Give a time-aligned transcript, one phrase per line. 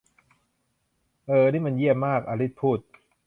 [1.27, 2.79] 'เอ่อนี่มันเยี่ยมมาก!' อลิซพูด